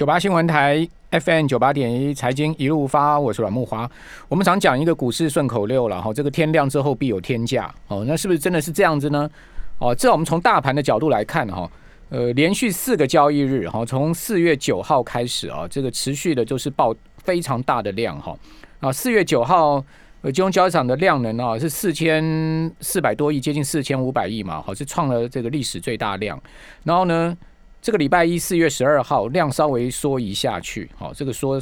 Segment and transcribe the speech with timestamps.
[0.00, 3.86] 九八新闻台 FM 九八点一财经一路发，我是阮木华。
[4.30, 9.30] 我们常讲一个股市顺口溜了哈，这个天亮之后必有天价哦，那是不是真的是这样子呢？
[9.76, 11.70] 哦，至少我们从大盘的角度来看哈，
[12.08, 18.34] 呃，连续四个交易日哈，从四月九号开始啊，这个持续的就是爆非常大的量哈
[18.80, 19.84] 啊，四月九号
[20.22, 26.42] 呃金融交易场的量能啊是四千四百多亿，接近四千五百亿嘛，好是创了这个历史最大量，
[26.84, 27.36] 然后呢？
[27.82, 31.58] 这个礼拜一四月十二号量稍微缩一下去，好，这个缩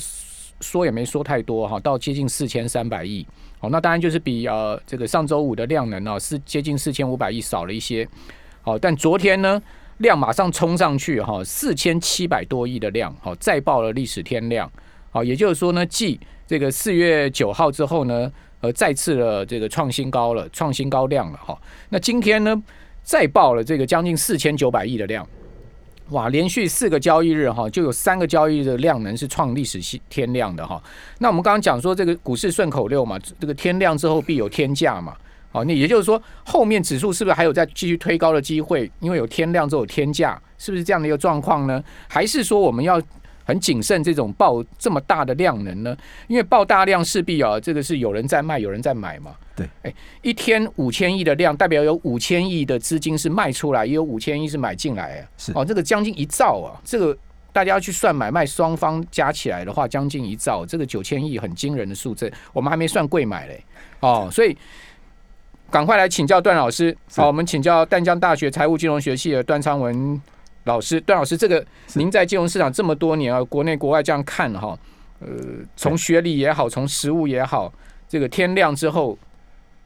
[0.60, 3.24] 缩也没缩太多哈，到接近四千三百亿，
[3.60, 8.06] 好，那当然就是比呃这个上周五的量能呢是接近四千五百亿少了一些，
[8.62, 9.62] 好，但昨天呢
[9.98, 14.68] 量马上冲上去哈，四千七百多亿的量，好，再报了历史天量，
[15.12, 18.28] 好，也就是说呢，继这个四月九号之后呢，
[18.60, 21.56] 呃，再次的这个创新高了，创新高量了哈，
[21.90, 22.60] 那今天呢
[23.04, 25.24] 再报了这个将近四千九百亿的量。
[26.10, 30.82] 哇，连续四个交易日哈，就有三个交易日的量能是创历史新天量的哈。
[31.18, 35.14] 那我们刚刚讲说这个股市顺口溜嘛，这个天量之后必有天价嘛。
[35.50, 38.90] 好，那也就是说后面指数是不是还有再继续推高的机会？
[39.00, 41.82] 因为有天量之后有天价，是不是这样的一个状况呢？
[42.06, 43.00] 还是说我们要？
[43.48, 45.96] 很谨慎，这种报这么大的量能呢？
[46.26, 49.34] 因为报大量势必啊，这个是有人在卖，有人在买嘛。
[49.56, 55.28] 对，哎，一天五千亿的量，代表有五千亿的资金是卖出来，也有五千亿是买进来啊。
[55.38, 57.16] 是哦，这个将近一兆啊，这个
[57.50, 63.64] 大家要去算买卖双方加起来的话，将近一兆，这个九千亿很惊人的数字，我们还没算贵买嘞。
[64.00, 64.54] 哦，所以
[65.70, 66.94] 赶快来请教段老师。
[67.16, 70.20] 好，我们请教淡江大学财务金融学系的段昌文。
[70.64, 71.64] 老师，段老师，这个
[71.94, 74.78] 您在金融市场这么多年啊，国内国外这样看哈，
[75.20, 75.28] 呃，
[75.76, 77.72] 从学历也好，从实物也好，
[78.08, 79.16] 这个天亮之后，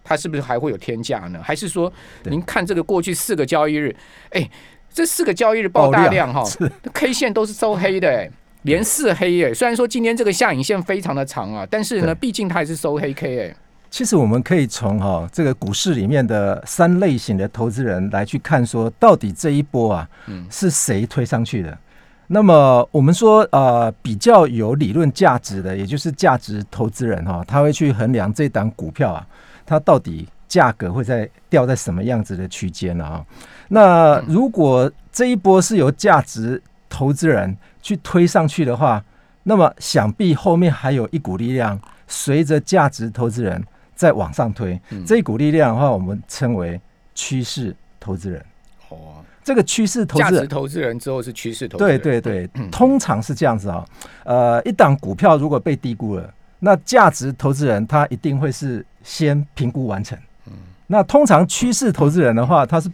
[0.03, 1.41] 它是不是还会有天价呢？
[1.43, 1.93] 还是说，
[2.25, 3.95] 您看这个过去四个交易日，
[4.31, 4.50] 哎，
[4.93, 6.43] 这四个交易日爆大量哈，
[6.93, 8.28] K 线都是收黑的，哎，
[8.62, 13.56] 连四黑哎，虽然说今天这个下影线非常的长啊，但是呢，毕竟它还是收黑 K 哎。
[13.92, 20.08] 其实我们可以从哈这个股市里面的三类型的投资人来去看，说到底这一波啊，
[20.50, 21.78] 是谁推上去的？
[22.26, 29.26] 那么我们说呃比较有理论价值的，也就是价值投资人哈，他会去衡量这档股票啊，
[29.66, 33.26] 它到底价格会在掉在什么样子的区间了啊？
[33.69, 39.04] 那如果这一波是由价值投资人去推上去的话，
[39.42, 43.62] 那么想必后面还有一股力量随着价值投资人。
[44.02, 46.80] 再往上推，这一股力量的话，我们称为
[47.14, 48.44] 趋势投资人。
[48.88, 52.00] 哦，这个趋势投资人，投资人之后是趋势投资人。
[52.00, 53.86] 对对对，通常是这样子啊。
[54.24, 60.19] 呃，一档股票如果被低估了，那价值投资人他一定会是先评估完成。
[60.46, 60.52] 嗯，
[60.88, 62.90] 那通常趋势投资人的话，他是。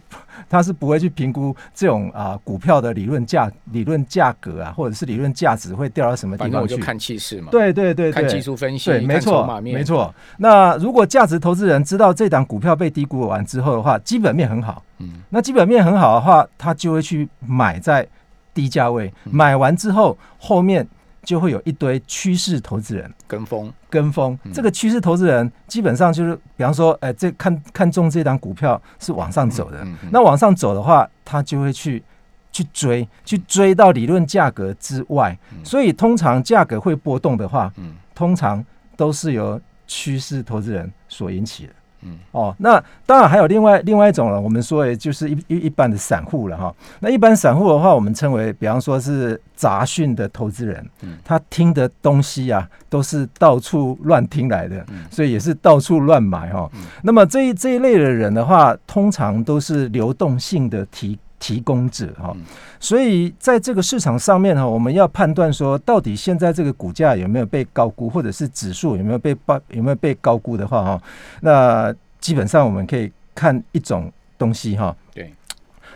[0.49, 6.77] 他是不会去评估这种啊股票的理论价、理论价格啊，或者是理论价值会掉到什么地方去？
[6.77, 7.49] 看气势嘛。
[7.51, 8.89] 对对对，看技术分析。
[8.89, 10.13] 对，没错，没错。
[10.37, 14.83] 那如果价值投资人知道这档股票被低估完之后的话，基本面很好。
[14.97, 15.21] 嗯。
[15.29, 18.07] 那基本面很好的话，他就会去买在
[18.53, 20.87] 低价位，买完之后后面。
[21.29, 24.35] 就会有一堆趋势投资人跟风，跟风。
[24.51, 32.03] 这个趋势投资人基本上就是，比方说，哎，这看看中这档股票是往上走的，那往上走的话，他就会去
[32.51, 35.37] 去追，去追到理论价格之外。
[35.63, 37.71] 所以通常价格会波动的话，
[38.15, 38.65] 通常
[38.97, 41.73] 都是由趋势投资人所引起的。
[42.01, 46.73] 嗯哦，那当然还有另外另外一种了，我们说的就是一一一般的散户了哈。
[46.99, 56.69] 那一般散户的话，我们称为，比方说是杂讯的投资人，嗯，他听的东西啊，都是到处乱听来的，所以也是到处乱买哈。
[57.03, 61.17] 那么这一这一类的人的话，通常都是流动性的提。
[61.39, 62.35] 提供者哈，
[62.81, 71.01] 所以在这个市场上面哈，我们要判断说，到底现在这个股价有没有被高估，或者是指数有没有被报有没有被高估的话哈，
[71.39, 74.93] 那基本上我们可以看一种东西哈。
[75.13, 75.33] 对，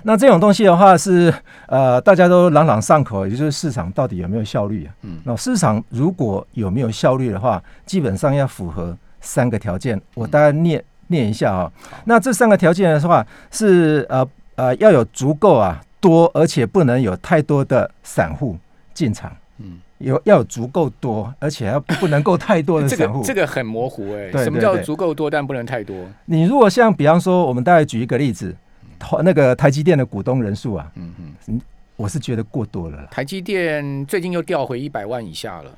[0.04, 1.34] 那这种东西的话是
[1.68, 4.96] 呃，大家都朗朗上口，也就是市场到底有没有效率啊？
[5.02, 11.70] 嗯，那市场如果有没有效率的话，基本上要符合三个条件，我大概念念一下啊。
[12.06, 14.26] 那这三个条件的话是呃。
[14.56, 18.58] 呃，要有足够啊多，而且不能有太多的散户
[18.94, 19.36] 进场。
[19.60, 23.24] 嗯，有要有足够多，而且要不能够太多的 散户。
[23.24, 24.32] 这个很模糊哎。
[24.44, 25.96] 什么叫足够多，但不能太多？
[26.26, 28.56] 你如果像比方说，我们大概举一个例子，
[29.24, 31.14] 那个台积电的股东人数啊，嗯
[31.48, 31.62] 嗯，
[31.96, 33.08] 我是觉得过多了。
[33.12, 35.72] 台积电最近又掉回一百万以下了。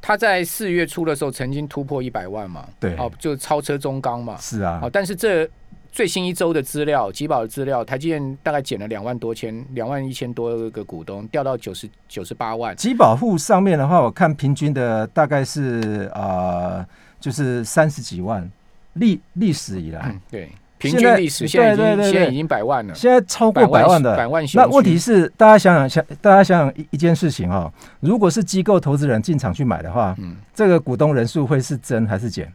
[0.00, 2.64] 他在四月初的时候曾经突破一百万嘛？
[2.78, 4.36] 对，哦，就超车中钢嘛。
[4.38, 5.44] 是啊，哦，但是这
[5.90, 12.76] 最新一周的资料，集保的资料，台积电大概减了两万多千，两万一千多个股东，掉到九十九十八万。
[12.76, 16.86] 集保户上面的话，我看平均的大概是啊，
[17.18, 18.48] 就是三十几万，
[18.94, 20.48] 历历史以来，对。
[20.80, 24.44] 平均历史现在已经现在已经百万了，现在超过百万的百万。
[24.54, 27.68] 那问题是，大家想想想，大家想想一一件事情哈，
[27.98, 32.52] 如果是机构投资人进场去买的话，嗯，这个股东人数会是增还是减？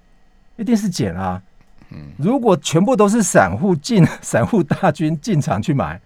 [0.56, 1.42] 一定是减啊。
[1.94, 6.00] 嗯，如果全部都是散户进， 散户大军进场去买，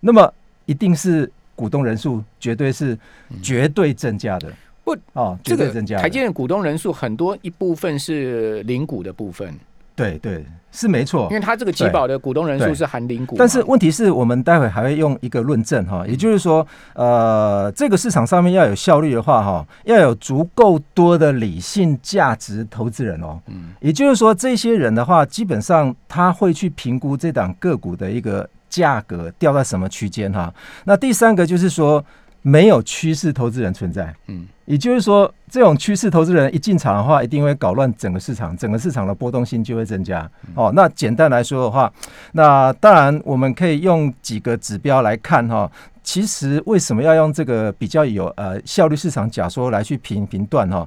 [0.00, 0.32] 那么
[0.66, 2.96] 一定是股东人数绝对是
[3.42, 4.52] 绝对增加的。
[4.84, 5.98] 不哦，绝对增加。
[5.98, 9.58] 台积电股东人数很多一部分是零股的部分。
[9.96, 30.52] 对对，是没错，因为它这个集保的股东人数是含零股，但是问题是我们待会还会用一个论证哈，也就是说，呃，这个市场上面要有效率的话哈，要有足够多的理性价值投资人哦，嗯，也就是说，这些人的话，基本上他会去评估这档个股的一个价格掉在什么区间哈。
[30.84, 32.04] 那第三个就是说。
[32.46, 40.30] 没有趋势投资人存在，嗯，也就是说，这种趋势投资人一进场的话，一定会搞乱整个市场，整个市场的波动性就会增加。
[40.54, 41.90] 哦，那简单来说的话，
[42.32, 45.72] 那当然我们可以用几个指标来看哈。
[46.02, 50.86] 其实为什么要用这个比较有呃效率市场假说来去评评断哈？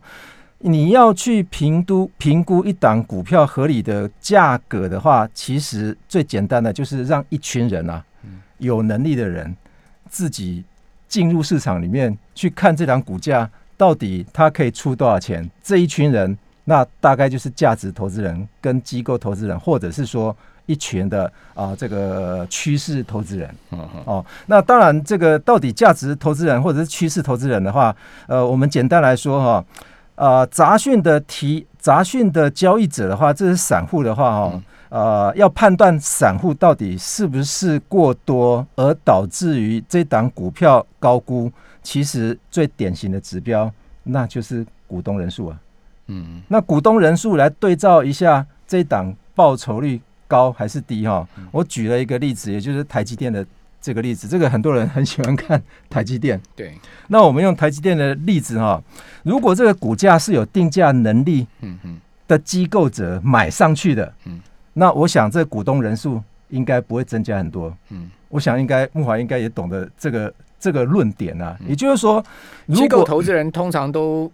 [0.60, 8.06] 你要去评估评估一档股票合理的价格的话，其实最简单的就是让一群人啊，
[8.60, 9.56] 有能力的人
[10.08, 10.64] 自己。
[11.08, 15.50] 进入市场里面去看这档股价到底它可以出多少钱？
[15.64, 23.50] 这一群人，那大概就是价值投资人跟机构投资人，或者是说一群的啊这个趋势投资人。
[24.06, 27.96] 哦，那当然，这个到底价值投资人或者是趋势投资人的话，
[28.28, 29.66] 呃，我们简单来说哈，
[30.16, 34.62] 呃，杂讯的提杂讯的交易者的话，这是散户的话哈。
[34.90, 41.52] 呃，要判断散户到底是不是过多，而导致于这档股票高估，
[41.84, 43.70] 其实最典型的指标，
[44.04, 45.60] 那就是股东人数啊。
[46.08, 51.28] 嗯，那股东人数来对照一下这档报酬率高还是低哈？
[51.52, 53.46] 我举了一个例子，也就是台积电的
[53.82, 56.42] 这个例子，这个很多人很喜欢看台积电。
[56.56, 56.74] 对，
[57.10, 58.82] 那我们用台积电的例子哈，
[59.24, 64.40] 如果这个股价是有定价能力，嗯嗯，的机构者买上去的，嗯。
[64.80, 67.76] 那我想，这股东人数应该不会增加很多。
[67.90, 71.58] 嗯，我想应该木华应该也懂得这个这个论点啊。
[71.68, 72.24] 也就是说，
[72.76, 74.32] 机构投资人通常都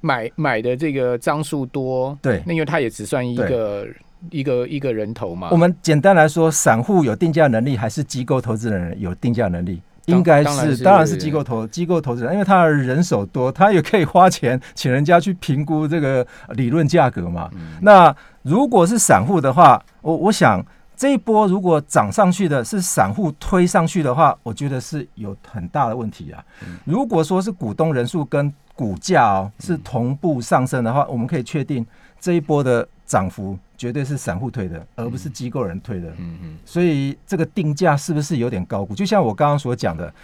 [0.00, 3.86] 买买的这个张数多，对，那因为他也只算一个
[4.30, 5.48] 一个一个人头嘛。
[5.52, 9.80] 我们简单来说，散户有定价能力，还是机构投资人有定价能力？
[10.06, 17.48] 应该是，当然是机构投机构投资人，因为他的人手多，他也可以花钱请人家去评估这个理论价格嘛。
[17.80, 18.12] 那
[18.42, 20.64] 如果是散户的话，我我想
[20.96, 26.44] 这一波如果涨上去的是散户推上去的话，我觉得是有很大的问题啊。
[26.84, 31.86] 如果说是股东人数跟股价哦是同步上升的话，我们可以确定
[32.20, 33.58] 这一波的涨幅。
[33.78, 36.08] 绝对是散户推的，而不是机构人推的。
[36.10, 38.94] 嗯嗯，所以这个定价是不是有点高估？
[38.94, 40.14] 就像我刚刚所讲的，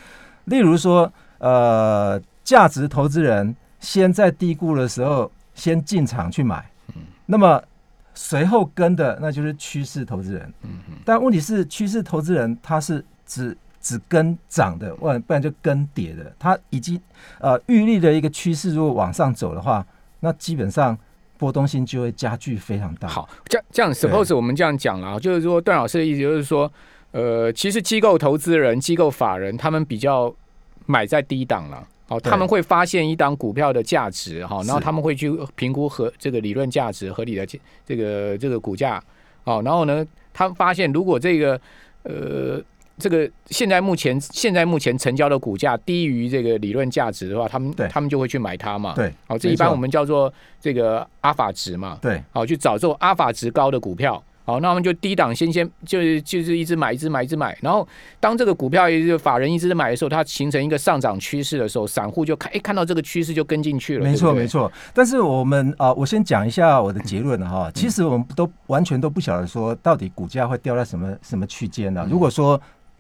[0.44, 7.61] 例如说，呃，价值投资人先在低估的时候先进场去买，嗯，那么
[8.19, 10.53] 随后跟的那就是趋势投资人。
[10.62, 16.35] 嗯嗯，但问题是趋势投资人他是只只跟涨的，不然不然就跟跌的。
[16.37, 17.00] 他已经
[17.38, 19.87] 呃预立的一个趋势如果往上走的话，
[20.19, 20.98] 那基本上。
[21.39, 23.06] 波动性就会加剧非常大。
[23.06, 26.69] 好，这样这样，suppose 我们这样讲了，就是说段老师的意思就是说，
[27.13, 30.34] 呃，其实机构投资人、机构法人他们比较
[30.87, 37.46] 买在低档了，哦，他们会发现一档股票的价值，哈，然后他们会去评估和这个理论价值合理的
[37.86, 39.03] 这个这个股价，
[39.44, 41.60] 哦，然后呢，他们发现如果这个
[42.03, 42.62] 呃。
[43.00, 48.93] 这个现在目前现在目前成交的股价低于这个理论价值的话，他们他们就会去买它嘛。
[48.96, 51.96] 对，好，这一般我们叫做这个阿法值嘛。
[52.03, 54.20] 对，好，去找这种阿法值高的股票。
[54.48, 57.86] 好，那我们就低档先先就是就是一直买一直买一直买，然后
[58.19, 64.05] 当这个股票也就法人一直买的时候，它形成一个上涨趋势的时候，散户就看哎看到这个趋势就跟进去了。
[64.05, 64.72] 没错没错。
[64.94, 67.70] 但是我们啊，我先讲一下我的结论哈。
[67.74, 72.08] 其实我们都完全都不晓得说到底股价会掉在什么什么区间呢？
[72.10, 72.58] 如果说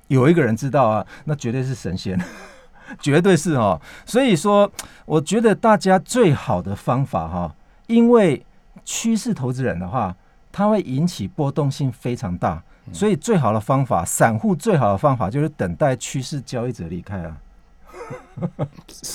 [0.08, 2.20] 有一个人知道啊，那绝对是神仙，
[3.00, 3.80] 绝对是哈。
[4.04, 4.70] 所以说，
[5.06, 7.54] 我觉得大家最好的方法哈，
[7.86, 8.44] 因为
[8.84, 10.14] 趋势投资人的话，
[10.58, 12.60] 它会引起波动性非常大，
[12.92, 17.36] 所以最好的方法，散户最好的方法就是等待趋势交易者离开啊。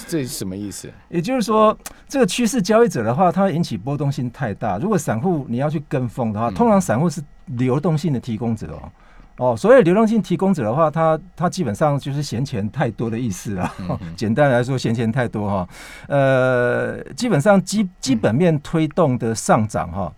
[0.08, 0.90] 这是什么意思？
[1.12, 4.78] 也就是说，这个趋势交易者的话，它会引起波动性太大。
[4.78, 8.92] 如果散户你要去跟风的话，通常散户是流动性的提供者哦。
[9.38, 13.76] 哦，所以流动性提供者的话，他他基本上就是闲钱太多的意思啊。
[14.16, 15.68] 简单来说，闲钱太多哈。
[16.08, 20.14] 呃，基本上基基本面推动的上涨哈，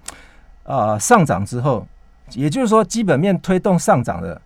[0.65, 1.87] 啊上涨之后，
[2.33, 4.41] 也就是说基本面推动上涨的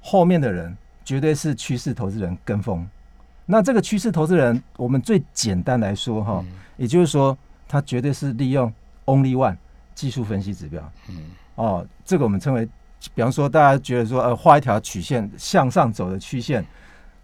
[0.00, 2.86] 后面的人，绝对是趋势投资人跟风。
[3.44, 6.42] 那这个趋势投资人，我们最简单来说哈，
[6.78, 7.36] 也就是说，
[7.68, 8.72] 他绝对是利用
[9.04, 9.56] only one
[9.94, 10.82] 技术分析指标。
[11.10, 11.24] 嗯，
[11.56, 12.66] 哦，这个我们称为。
[13.14, 16.64] 比方说，大家觉得说，呃，画一条曲线向上走的曲线，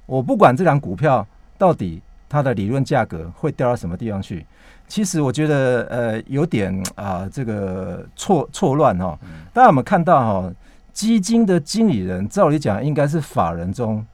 [0.04, 1.26] 我不管这张股票
[1.56, 4.44] 到底它的理论价格会掉到什么地方去，
[4.90, 9.16] 其实我觉得，呃，有点啊，这个错错乱哈。
[9.54, 10.52] 大家有没有看到哈？
[10.92, 14.04] 基金的经理人，照理讲应该是法人中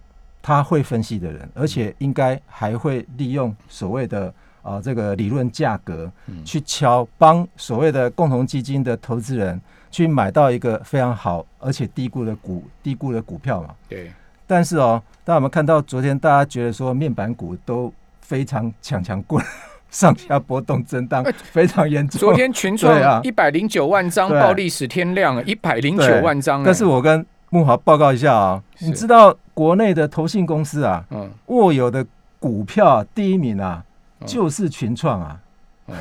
[0.42, 6.12] 他会分析的人，而且应该还会利用所谓的啊这个理论价格
[6.44, 9.60] 去敲，帮所谓的共同基金的投资人。
[9.88, 13.74] 去买到一个非常好而且低估的股低估的股票嘛？
[13.88, 14.12] 对。
[14.46, 17.90] 但是哦，大家有没有看到昨天大家觉得说面板股都
[18.20, 19.42] 非常强强棍，
[19.90, 22.18] 上下波动震荡非常严重。
[22.18, 26.62] 昨天群创一百零九万张报历史天量，一百零九万张。
[26.62, 31.04] 但是我跟木华报告一下啊，你知道国内的投信公司啊，
[31.46, 32.04] 握有的
[32.38, 33.82] 股票第一名啊，
[34.26, 35.38] 就是群创啊。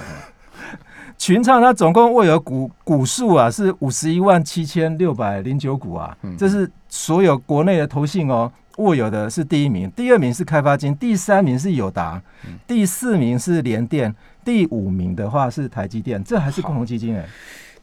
[1.17, 12.21] 群创它总共握有股股数啊，是五十一万七千六百零九股啊，这是所有国内的投信哦握有的是第一名，第二名是开发金，第三名是友达，
[12.67, 14.13] 第四名是联电，
[14.43, 17.25] 第五名的话是台积电，这还是共同基金哎。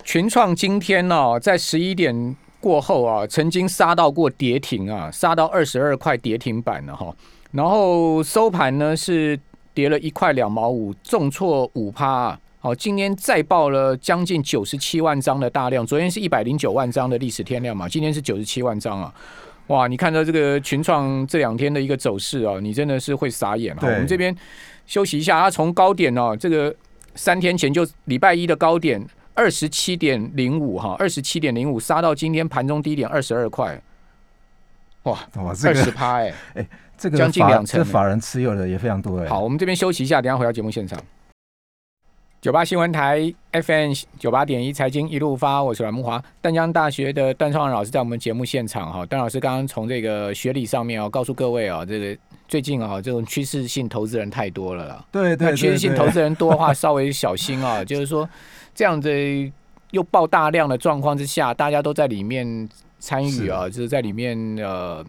[0.05, 7.15] 群创今天呢，在十一点过后啊，曾经杀到过跌停啊，杀到二十二块跌停板了哈，
[7.53, 9.39] 然后收盘呢是
[9.73, 12.39] 跌了一块两毛五，重挫五趴。
[12.59, 19.13] 好，今天再报了将近九十七万张的大量，昨天是一百零九万张的历史天量嘛，今天是九十七万张啊！
[19.69, 23.75] 哇，你看到这个群创这两天的一个走势啊，你真的是会傻眼。
[23.81, 24.35] 我们这边
[24.87, 26.75] 休息一下，它从高点哦，这个
[27.15, 29.03] 三天前就礼拜一的高点
[29.35, 33.81] 二十七点零五哈，二十七点零五杀到今天盘中低点二十二块，
[35.05, 39.29] 哇哇，二十趴哎 哎，这个将近两成，这法人持有的也非常多哎。
[39.29, 40.99] 好，我们这边休息一下，等下回到节目现场。
[42.43, 46.21] 九八新闻台 FM 九八点一财经一路发，我是阮木华。
[46.41, 55.05] 淡江大学的段创老师在我们节目现场哈，段老师刚刚从这个学理上面哦，告诉各位啊，这个最近啊，这种趋势性投资人太多了啦。
[55.13, 58.29] 对对，趋势性投资人多的话， 稍微小心啊，就是说
[58.75, 59.09] 这样子
[59.93, 62.69] 又爆大量的状况之下，大家都在里面
[62.99, 65.07] 参与啊，就是在里面呃。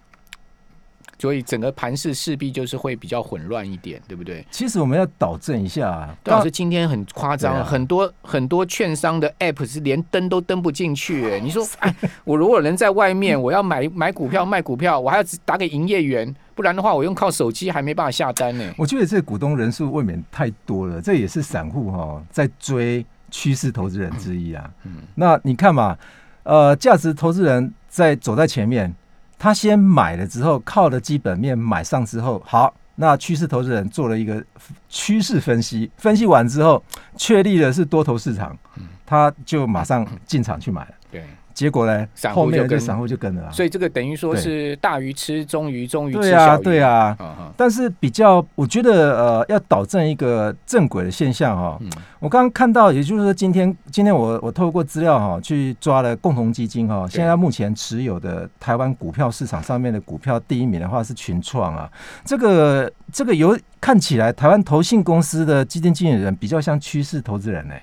[1.24, 4.46] 所以整个盘势势必就是会比较混乱一点，对不对？
[4.52, 11.40] 其实我们要导正一下，啊老师今天很夸张，很多很多券商的 App 是连登都登不进去。
[11.40, 18.74] 你说，哎，我如果人在外面，我要买买股票卖股票，我还要打给营业员，不然的话，我用靠手机还没办法下单呢。
[18.78, 24.70] 我觉得这股东人数未免太多了，这也是散户哈在追趋势投资人之一啊。
[24.84, 25.98] 嗯，那你看嘛，
[26.44, 28.94] 呃，价值投资人在走在前面。
[29.44, 34.42] 他先买了之后，靠的基本面买上之后，好，那趋势投资人做了一个
[34.88, 36.82] 趋势分析，分析完之后
[37.18, 38.58] 确立的是多头市场，
[39.06, 40.94] 他就马上进场去买了。
[41.12, 41.26] 对。
[41.64, 42.06] 结果呢？
[42.34, 46.64] 后面跟散户就跟了，所以这个等于说是大鱼吃中鱼，中鱼吃小鱼。
[46.64, 47.54] 对啊，对啊。
[47.56, 51.80] 但是比较，我觉得呃，要导正一个正轨的现象哈。
[52.20, 61.90] 我刚刚看到，也就是说，今天今天我我透过资料哈，去抓了共同基金哈，现在目前持有的台湾股票市场上面的股票第一名的话是群创啊。
[62.26, 67.74] 这个这个有看起来台湾投信公司的基金经理人比较像趋势投资人呢。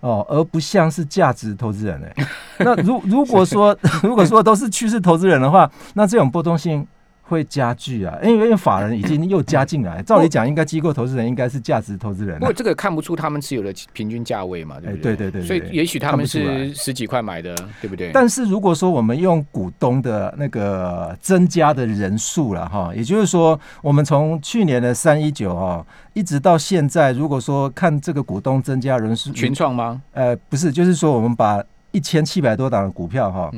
[0.00, 2.26] 哦，而不像是价值投资人哎。
[2.58, 6.86] 那如如果说 如果说都是趋势投资人的话，那这种波动性。
[7.28, 12.38] 会加剧啊，因为因为法人已经又加进来，照理讲，应该机构投资人应该是价值投资人。
[12.38, 15.14] 不过这个看不出他们持有的平均价位嘛，对不对？
[15.14, 15.46] 对对对。
[15.46, 18.10] 所以也许他们是十几块买的，对不对？
[18.14, 30.00] 但是如果说我们用股东的那个增加的人数了哈，也就是说，我们从去年的三一九哈，一直到现在，如果说看这个股东增加人数，群创吗？
[30.12, 33.50] 呃，不是，就是说我们把一千七百多档的股票哈，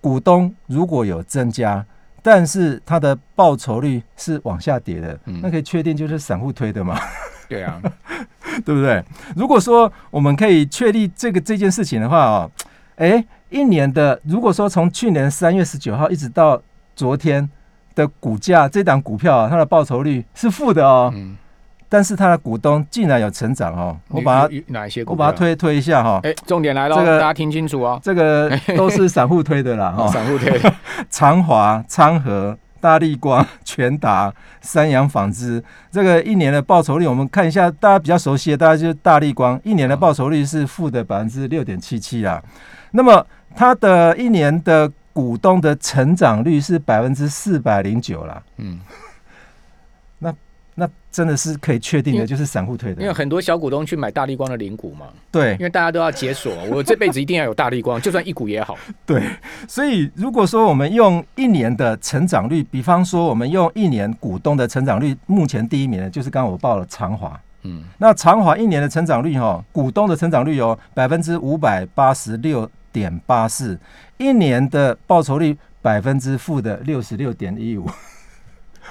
[0.00, 1.82] 股东如果有增加。
[2.26, 6.98] 但是它的报酬率是往下跌的，那可以确定就是散户推的嘛？
[7.50, 7.78] 对啊，
[8.64, 9.04] 对不对？
[9.36, 12.50] 如果说我们可以确立这个这件事情的话哦，
[12.96, 16.58] 哎，一年的如果说从去年三月十九号一直到
[16.96, 17.46] 昨天
[17.94, 21.12] 的股价，这档股票啊，它的报酬率是负的哦。
[21.14, 21.36] 嗯。
[21.88, 25.04] 但是它的股东竟然有成长哦，我把它哪些？
[25.06, 26.18] 我把它推推一下哈。
[26.22, 27.98] 哎，重点来了，这个大家听清楚哦。
[28.02, 30.60] 这个都是散户推的啦，哈， 散户推。
[31.10, 42.42] 长华、昌河、大力光、全达、三洋纺织，这个一年的报酬率，我们看一下，大家比较熟悉的，大家就是大力光，一年的报酬率是负的百分之六点七七啊。
[42.90, 43.24] 那么
[43.54, 48.42] 它的一年的股东的成长率是百分之四百零九啦。
[48.56, 48.80] 嗯。
[50.76, 53.00] 那真的是可以确定的，就是散户推的。
[53.00, 55.06] 因为很多小股东去买大力光的零股嘛。
[55.30, 58.76] 对，因为大家都要解锁，我这辈子一定要有大力光，就算一股也好。
[59.06, 59.22] 对，
[59.68, 67.40] 所以如果说我们用一年的成长率，比方说我们用一年股东的成长率，目前第一名的就是刚刚我报了长华。
[67.62, 67.84] 嗯。
[67.98, 73.78] 那长华一年的成长率哈，股东的成长率有百分之五百八十六点八四，
[74.18, 77.88] 一年的报酬率百分之负的六十六点一五，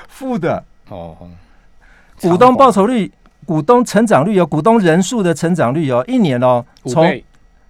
[0.07, 1.17] 负的哦。
[2.21, 3.11] 股东报酬率、
[3.45, 7.05] 股东成长率有股东人数的成长率哦，一年哦，从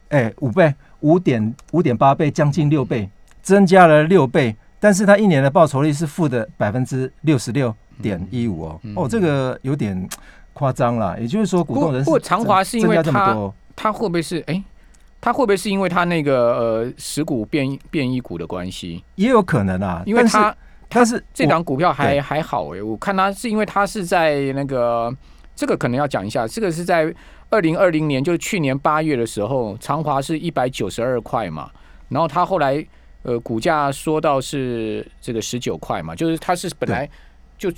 [0.10, 3.10] 哎五倍、五点五点八倍，将近六倍，
[3.42, 10.08] 增加了六倍，但是它一年的报酬率是负的百分之六十六点一五哦，哦，这个有点
[10.54, 11.20] 夸张了。
[11.20, 14.64] 也就是说，股东人数长华是因为它，它会不会是哎，
[15.20, 19.04] 他会不会是因为他那个呃十股变变异股的关系？
[19.16, 20.56] 也有可能啊，因为它。
[20.94, 25.14] 但是这档股票还还好哎，我看它是因为它是在那个
[25.56, 27.14] 这个可能要讲一下，这个是在
[27.50, 31.70] 二零二零年，就是去年八月的时候，长华是一百九十二块嘛，
[32.10, 32.86] 然后它后来
[33.24, 37.10] 呃股价说到是这个十九块嘛，就是它是本来
[37.58, 37.72] 就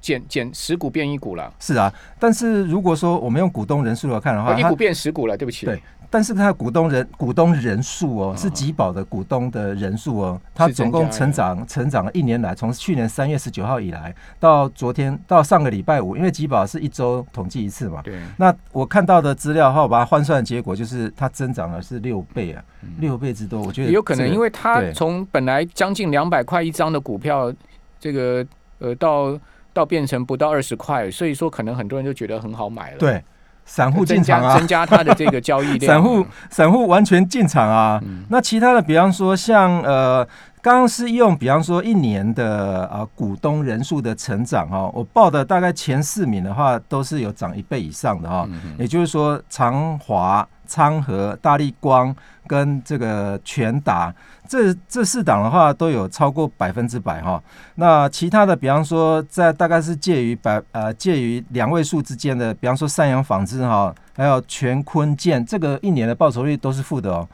[0.00, 1.52] 减减十股变一股了。
[1.58, 5.66] 是啊，但是如果说我们用股东人数来看的话，一股变十股了，对不起。
[5.66, 5.80] 对。
[6.10, 18.00] 但是它股东人股东人数哦，是吉宝的股东的人数哦，它总共成长成长了一年来，从去年三月十九号以来到昨天到上个礼拜五，因为吉宝是一周统计一次嘛。
[18.02, 18.18] 对。
[18.38, 22.64] 那我看到的资料后，把它换算的结果就是它增长了是六倍啊，
[22.98, 23.60] 六倍之多。
[23.60, 27.52] 我觉得也有可能，因为它从本来将近两百块一张的股票，
[28.00, 28.46] 这个
[28.78, 29.38] 呃到
[29.74, 32.98] 到变成不到二十块，所以说可能很多人就觉得很好买了。
[32.98, 33.22] 对。
[33.68, 35.92] 散户进场啊，增加它的这个交易量。
[35.92, 38.00] 散户散户完全进场啊。
[38.30, 40.26] 那其他的，比方说像呃，
[40.68, 48.46] 刚刚是用比方说一年的啊股东人数的成长哈，我报的大概前四名的话，都是有涨一倍以上的哈。
[48.78, 50.46] 也就是说，长华。
[50.70, 52.14] 昌河、大力光
[52.46, 54.14] 跟这个全达，
[54.46, 57.42] 这这四档的话都有超过百分之百哈。
[57.76, 67.26] 那其他的，比方说在大概是介于百呃介于两位数之间的，比方说三洋纺织哈，还有全坤建，这个一年的报酬率都是负的哦，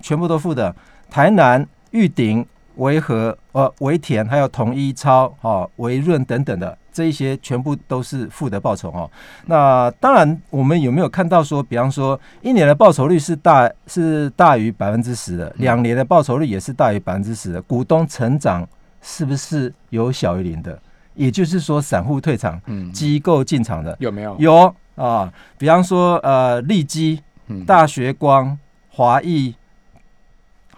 [0.00, 0.72] 全部都负的。
[1.10, 2.46] 台南玉鼎。
[2.76, 9.10] 维和、呃维田，还有统一超、哈维润等等的这一些，全部都是负的报酬哦。
[9.46, 18.66] 那当然，我们有没有看到说，比方说一年的报酬率是大是大于百分之十的，两年的报酬率也是大于百分之十的，股东成长
[19.02, 20.78] 是不是有小于零的？
[21.14, 24.36] 也就是说，散户退场，嗯，机构进场的有没有？
[24.38, 27.22] 有啊，比方说呃利基、
[27.66, 28.58] 大学光、
[28.90, 29.54] 华裔。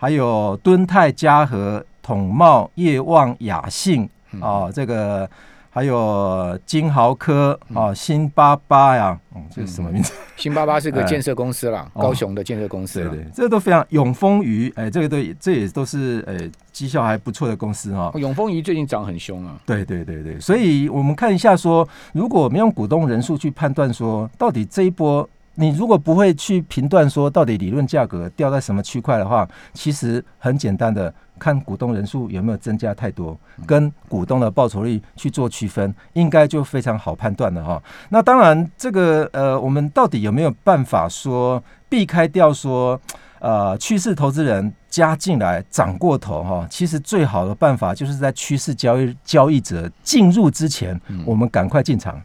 [0.01, 4.09] 还有敦泰、嘉禾、统茂、业旺、雅信
[4.41, 5.29] 啊，这个
[5.71, 10.13] 还有金豪科啊，新巴巴呀，嗯，这是什么名字？
[10.37, 13.01] 新巴巴是个建设公司啦，高雄的建设公司。
[13.01, 18.13] 对对，这都非常永丰鱼，哎，这个都这也都是哎绩效还不错的公司哈。
[18.15, 19.59] 永丰鱼最近涨很凶啊。
[19.67, 25.29] 对对对对，所以我们看一下说，如果我们用股东人数去判断说，到底这一波。
[25.61, 37.83] 你如果不会去评断说到底理论价格掉在什么区块的话，其实很简单的看股东人数有没有增加太多，跟股东的报酬率去做区分，应该就非常好判断了哈。
[38.09, 43.01] 那当然，这个呃，我们到底有没有办法说避开掉说
[43.41, 46.65] 呃趋势投资人加进来涨过头哈？
[46.71, 52.23] 其实最好的办法就是在趋势交易交易者进入之前，我们赶快进场。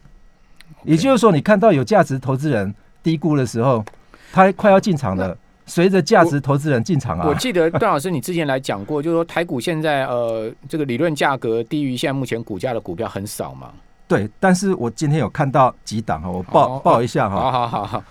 [0.84, 2.72] 也就是说，你看到有价值投资人。
[3.04, 3.84] 低估的时候，
[4.32, 5.38] 他快要进场了。
[5.66, 13.70] 随着价值投资人进场啊，我记得段老师你之前来讲过，就是说台股现在呃这个理论价格低于现在目前股价的股票很少嘛。
[14.06, 17.36] 对，但是我今天有看到几档哈，我报报一下哈。
[17.36, 18.04] 好好好好，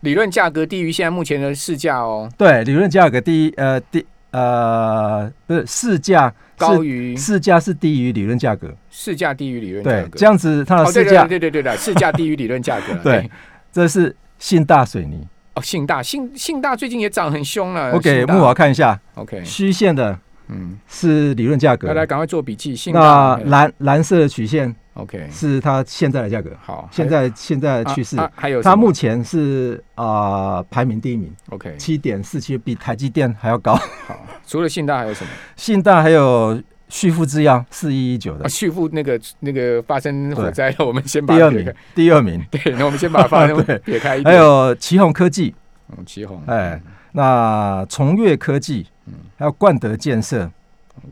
[0.00, 2.30] 理论价格低于现在目前的市价哦。
[2.36, 13.30] 对，理论价格低呃低呃不是市价高于市价是低于理论价格，市价低于理论价格，这样子它的市价对对对对市价低于理论价格， 对，
[13.72, 14.14] 这是。
[14.38, 17.92] 信大水泥哦，信大信信大最近也涨很凶了。
[17.92, 21.88] 我给木华看一下，OK，虚线的嗯，是理论价格。
[21.88, 22.74] 来来，赶快做笔记。
[22.74, 26.50] 信那蓝蓝色的曲线，OK，是它现在的价格。
[26.62, 33.74] 好，现在现在的趋势，还有它目前是啊排名第一名，OK，七点四七，比台积电还要高。
[34.06, 35.30] 好，除了信大还有什么？
[35.56, 38.48] 信大还有旭富制药四一一九的。
[38.48, 42.44] 旭富那个那个发生火灾了，我们先把第二名，第二名。
[42.50, 44.24] 对，那我们先把它发生 撇开一点。
[44.24, 45.54] 还有奇宏科技，
[45.90, 46.80] 嗯，旗宏，哎。
[47.12, 50.48] 那崇越科技，嗯，还有冠德建设，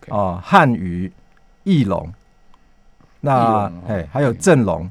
[0.09, 1.11] 哦，汉语、
[1.65, 2.13] 翼龙，
[3.23, 4.89] 那哎，还有正龙，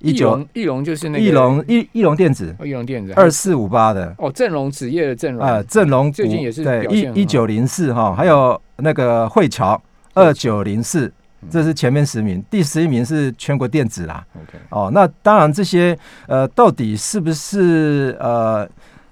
[0.00, 3.12] 翼龙，翼龙就是那个翼龙，翼翼龙电子，翼龙电子。
[3.14, 9.80] 二四五八的，哦，正龙纸业的正龙，啊，正龙最近也是对一一九零四哈，还有那个汇桥
[10.14, 11.12] 二九零四，
[11.50, 18.68] 这是前面十名，第十一名是全国电子啦，OK，哦，那当然这些呃，到底是不是呃？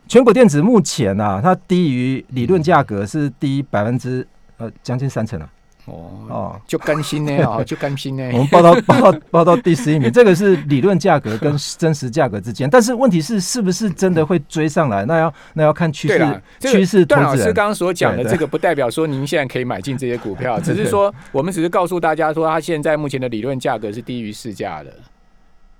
[0.08, 5.48] 全国电子目前啊，它低于理论价格是低百分之呃将近三成啊。
[5.90, 8.30] 哦哦，就甘心呢 哦，就甘心呢。
[8.32, 15.04] 我们报到报到报到第十一名， 这个是理论价格跟真实价格之间，但是问题是是不是真的会追上来？
[15.04, 16.42] 那要那要看趋势。
[16.60, 17.04] 趋势。
[17.04, 24.90] 段老师刚刚所讲的这个，不代表说您现在可以买进这些股票， 只是说我们只是告诉大家说，它现在目前的理论价格是低于市价的。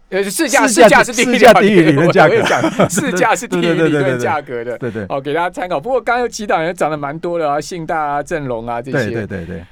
[0.09, 2.35] 呃，市价市价是低于理论价格，
[2.90, 5.07] 市价是低于理论价格的，对对。
[5.09, 5.79] 哦，给大家参考。
[5.79, 9.05] 不过刚刚有几档也涨得蛮多的啊，信大啊、正隆啊这些。
[9.05, 9.64] 对对对对。